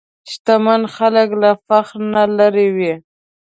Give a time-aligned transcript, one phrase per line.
[0.31, 2.93] شتمن خلک له فخر نه لېرې وي.